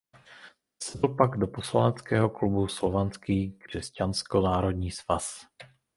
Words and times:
Zasedl 0.83 1.07
pak 1.07 1.37
do 1.37 1.47
poslaneckého 1.47 2.29
klubu 2.29 2.67
Slovanský 2.67 3.51
křesťansko 3.59 4.41
národní 4.41 4.91
svaz. 4.91 5.45